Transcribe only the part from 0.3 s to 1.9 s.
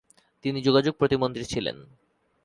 তিনি যোগাযোগ প্রতিমন্ত্রী ছিলেন।